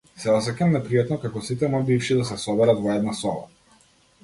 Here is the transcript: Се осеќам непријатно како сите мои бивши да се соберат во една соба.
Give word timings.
Се 0.21 0.29
осеќам 0.35 0.71
непријатно 0.75 1.17
како 1.25 1.43
сите 1.51 1.69
мои 1.75 1.85
бивши 1.91 2.19
да 2.21 2.27
се 2.31 2.39
соберат 2.47 2.83
во 2.87 2.95
една 2.97 3.17
соба. 3.21 3.81